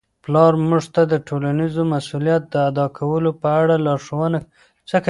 [0.23, 4.49] پلار موږ ته د ټولنیز مسؤلیت د ادا کولو په اړه لارښوونه کوي.